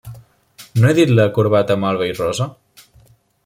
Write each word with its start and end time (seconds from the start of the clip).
-No 0.61 0.89
he 0.91 0.93
dit 0.99 1.13
la 1.19 1.27
corbata 1.37 1.77
malva 1.85 2.11
i 2.13 2.17
rosa? 2.23 2.51